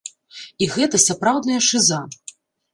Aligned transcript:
І 0.65 0.69
гэта 0.77 1.01
сапраўдная 1.05 1.61
шыза. 1.69 2.03